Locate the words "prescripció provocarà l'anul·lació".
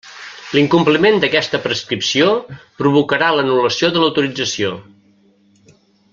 1.65-3.93